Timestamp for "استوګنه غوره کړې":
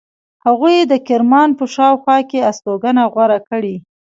2.49-3.75